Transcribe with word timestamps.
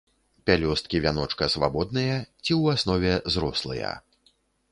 Пялёсткі 0.49 1.01
вяночка 1.03 1.49
свабодныя 1.57 2.17
ці 2.43 2.51
ў 2.61 2.77
аснове 2.77 3.13
зрослыя. 3.35 3.93